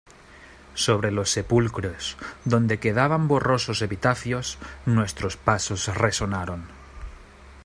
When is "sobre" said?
0.73-1.11